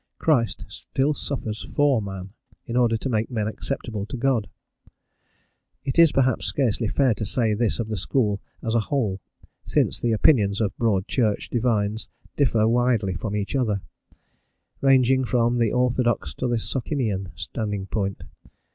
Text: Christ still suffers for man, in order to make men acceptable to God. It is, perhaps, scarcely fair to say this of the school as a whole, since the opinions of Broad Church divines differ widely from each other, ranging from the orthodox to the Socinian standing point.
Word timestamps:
Christ 0.17 0.65
still 0.67 1.13
suffers 1.13 1.63
for 1.75 2.01
man, 2.01 2.31
in 2.65 2.75
order 2.75 2.97
to 2.97 3.07
make 3.07 3.29
men 3.29 3.47
acceptable 3.47 4.07
to 4.07 4.17
God. 4.17 4.49
It 5.85 5.99
is, 5.99 6.11
perhaps, 6.11 6.47
scarcely 6.47 6.87
fair 6.87 7.13
to 7.13 7.23
say 7.23 7.53
this 7.53 7.79
of 7.79 7.87
the 7.87 7.95
school 7.95 8.41
as 8.63 8.73
a 8.73 8.79
whole, 8.79 9.21
since 9.67 9.99
the 10.01 10.11
opinions 10.11 10.59
of 10.59 10.75
Broad 10.75 11.07
Church 11.07 11.51
divines 11.51 12.09
differ 12.35 12.67
widely 12.67 13.13
from 13.13 13.35
each 13.35 13.55
other, 13.55 13.83
ranging 14.81 15.23
from 15.23 15.59
the 15.59 15.71
orthodox 15.71 16.33
to 16.33 16.47
the 16.47 16.57
Socinian 16.57 17.31
standing 17.35 17.85
point. 17.85 18.23